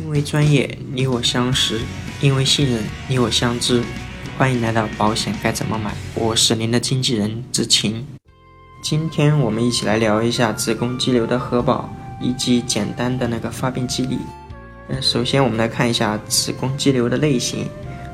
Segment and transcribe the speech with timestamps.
[0.00, 1.76] 因为专业，你我相识；
[2.20, 3.80] 因为信任，你我相知。
[4.36, 5.94] 欢迎来到保险该怎么买？
[6.14, 8.04] 我是您的经纪人志晴。
[8.82, 11.88] 今天我们一起来聊一下子宫肌瘤的核保
[12.20, 14.18] 以及简单的那个发病机理。
[14.88, 17.68] 嗯，首先我们来看一下子宫肌瘤的类型。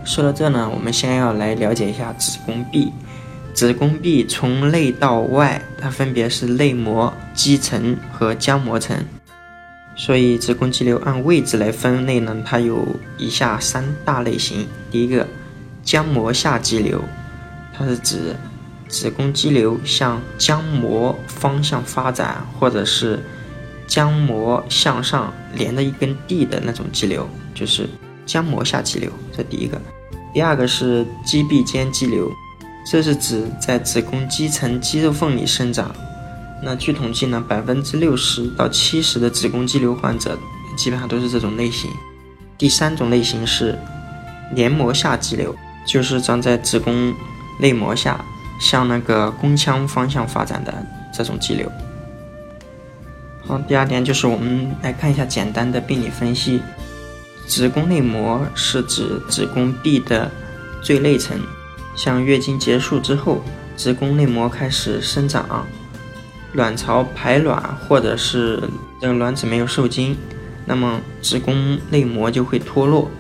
[0.05, 2.93] 说到这呢，我们先要来了解一下子宫壁。
[3.55, 9.03] 子宫壁从内到外，它分别是内膜、肌层和浆膜层。
[9.97, 12.87] 所以子宫肌瘤按位置来分类呢，它有
[13.19, 14.67] 以下三大类型。
[14.91, 15.27] 第一个，
[15.85, 17.03] 浆膜下肌瘤，
[17.77, 18.35] 它是指
[18.89, 23.21] 子宫肌瘤向浆膜方向发展，或者是
[23.87, 27.89] 浆膜向上连着一根蒂的那种肌瘤，就是
[28.27, 29.11] 浆膜下肌瘤。
[29.37, 29.81] 这第一个。
[30.33, 32.31] 第二个是肌壁间肌瘤，
[32.91, 35.95] 这是指在子宫肌层肌肉缝里生长。
[36.63, 40.39] 那据统计呢，百分之六十到七十的子宫肌瘤患者
[40.77, 41.91] 基本上都是这种类型。
[42.59, 43.79] 第三种类型是
[44.55, 45.55] 黏膜下肌瘤，
[45.87, 47.15] 就是长在子宫
[47.59, 48.23] 内膜下，
[48.61, 50.75] 向那个宫腔方向发展的
[51.13, 51.71] 这种肌瘤。
[53.47, 56.61] 好，第二点就是我们来看一下简单的病理分析。
[57.47, 60.31] 子宫内膜是指子宫壁的
[60.83, 61.41] 最内层，
[61.97, 63.43] 像月经结束之后，
[63.77, 65.67] 子宫内膜开始生长。
[66.53, 68.63] 卵巢排卵，或者是
[69.01, 70.17] 这个卵子没有受精，
[70.67, 73.11] 那么子宫内膜就会脱落，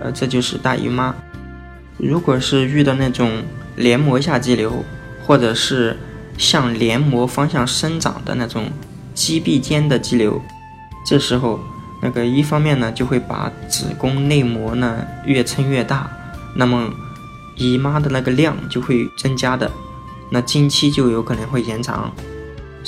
[0.00, 1.14] 呃，这就是大姨妈。
[1.98, 3.42] 如果是遇到那种
[3.76, 4.84] 黏膜下肌瘤，
[5.24, 5.96] 或者是
[6.38, 8.70] 向黏膜方向生长的那种
[9.14, 10.40] 肌壁间的肌瘤，
[11.06, 11.60] 这时候
[12.02, 16.10] 那个一方面呢就会把子宫内膜呢越撑越大，
[16.56, 16.90] 那么
[17.56, 19.70] 姨妈的那个量就会增加的，
[20.30, 22.10] 那经期就有可能会延长。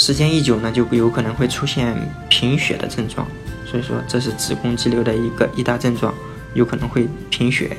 [0.05, 1.97] 时间一久呢，就有可能会出现
[2.29, 3.27] 贫血的症状，
[3.65, 6.13] 所以说这是子宫肌瘤的一个一大症状，
[6.53, 7.75] 有可能会贫血。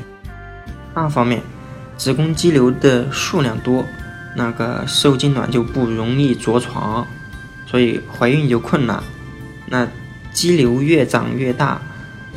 [0.95, 1.39] 二方面，
[1.97, 3.85] 子宫肌瘤的数量多，
[4.35, 7.05] 那个受精卵就不容易着床，
[7.67, 9.03] 所以怀孕就困难。
[9.67, 9.87] 那
[10.33, 11.79] 肌瘤越长越大，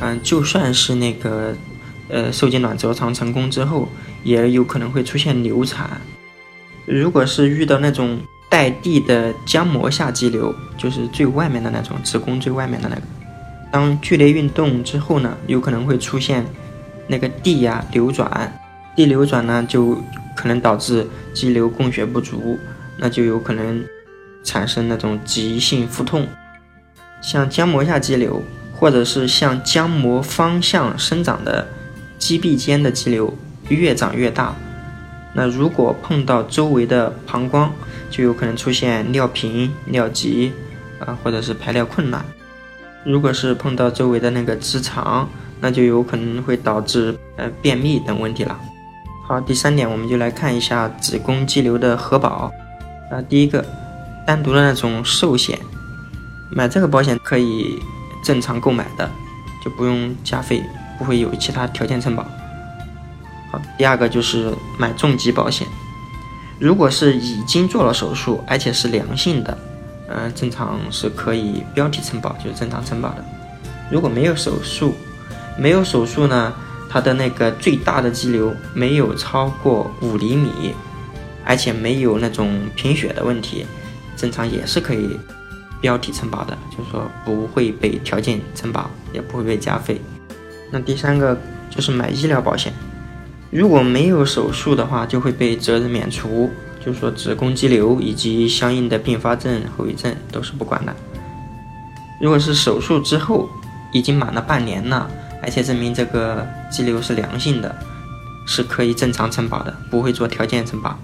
[0.01, 1.55] 嗯，就算是那个
[2.09, 3.89] 呃受精卵着床成功之后，
[4.23, 5.99] 也有可能会出现流产。
[6.85, 13.01] 如果是遇到那种带蒂的浆膜下肌瘤就是最外面的那种子宫最外面的那个，
[13.71, 16.43] 当剧烈运动之后呢，有可能会出现
[17.07, 18.51] 那个蒂呀流转，
[18.95, 19.95] 蒂流转呢就
[20.35, 22.57] 可能导致肌瘤供血不足，
[22.97, 23.83] 那就有可能
[24.43, 26.27] 产生那种急性腹痛。
[27.21, 28.41] 像浆膜下肌瘤
[28.75, 31.67] 或者是向浆膜方向生长的
[32.17, 33.31] 肌壁间的肌瘤
[33.67, 34.55] 越长越大。
[35.33, 37.71] 那如果碰到周围的膀胱，
[38.09, 40.51] 就有可能出现尿频、尿急，
[40.99, 42.23] 啊，或者是排尿困难。
[43.05, 45.27] 如果是碰到周围的那个直肠，
[45.61, 48.59] 那就有可能会导致呃便秘等问题了。
[49.27, 52.51] 好，第三点，我们就来看一下子宫肌瘤的核保。
[53.11, 53.65] 啊，第一个，
[54.25, 55.57] 单独的那种寿险，
[56.51, 57.79] 买这个保险可以
[58.23, 59.09] 正常购买的，
[59.63, 60.63] 就不用加费，
[60.97, 62.23] 不会有其他条件承保。
[63.51, 65.67] 好，第二个就是买重疾保险，
[66.59, 69.57] 如果是已经做了手术，而且是良性的，
[70.09, 73.23] 嗯，正常是可以标题承保，就是正常承保的。
[73.89, 74.93] 如果没有手术，
[75.57, 76.53] 没有手术呢，
[76.89, 80.75] 它的那个最大的肌瘤没有超过五厘米，
[81.45, 83.65] 而且没有那种贫血的问题，
[84.17, 85.17] 正常也是可以
[85.79, 90.01] 标题承保的，就是说不会被条件承保，也不会被加费。
[90.71, 92.73] 那第三个就是买医疗保险。
[93.51, 96.49] 如果没有手术的话，就会被责任免除，
[96.85, 100.95] 就是说子宫肌瘤以及相应的并发症、后遗症都是不管的。
[102.21, 103.49] 如果是手术之后
[103.91, 105.09] 已经满了半年了，
[105.41, 107.75] 而且证明这个肌瘤是良性的，
[108.45, 110.97] 是可以正常承保的，不会做条件承保。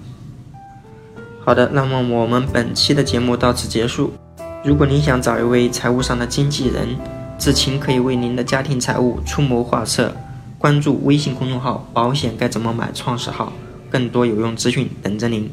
[1.44, 4.12] 好的，那么我们本期的节目到此结束。
[4.64, 6.96] 如果您想找一位财务上的经纪人，
[7.38, 10.14] 志勤可以为您的家庭财务出谋划策。
[10.66, 13.52] 关注微信公众号“保险该怎么买”创始号，
[13.88, 15.48] 更多有用资讯等着您。